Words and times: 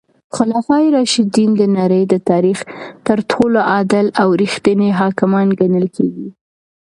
خلفای 0.35 0.85
راشدین 0.95 1.49
د 1.57 1.61
نړۍ 1.77 2.03
د 2.07 2.13
تاریخ 2.29 2.59
تر 3.07 3.17
ټولو 3.31 3.59
عادل 3.71 4.05
او 4.21 4.27
رښتیني 4.41 4.89
حاکمان 4.99 5.47
ګڼل 5.59 5.85
کیږي. 5.95 6.27